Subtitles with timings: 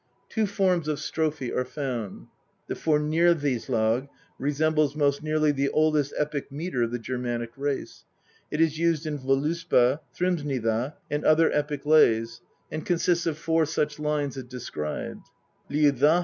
[0.29, 2.25] Two forms of strophe are found:
[2.65, 8.03] the Fornyr]?islag resembles most nearly the oldest epic metre of the Germanic race;
[8.49, 12.41] it is used in Voluspa, Thrymskvtya, and other epic lays,
[12.71, 15.27] and consists of four such lines as described;
[15.69, 16.19] the Ljo)?